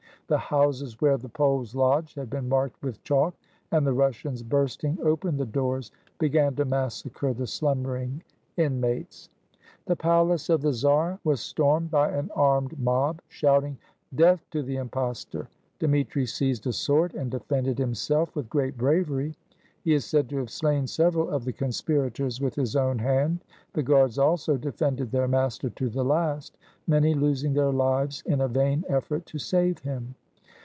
[0.27, 3.33] The houses where the Poles lodged had been marked with chalk;
[3.69, 8.23] and the Russians, bursting open the doors, began to massacre the slumbering
[8.55, 9.27] inmates.
[9.87, 13.77] The palace of the czar was stormed by an armed mob, shouting,
[14.15, 19.35] "Death to the impostor!" Dmitri seized a sword, and defended himself with great bravery.
[19.83, 23.43] He is said to have slain several of the conspirators with his own hand.
[23.73, 26.57] The guards, also, defended their master to the last,
[26.87, 30.15] many losing their hves in a vain effort to save him.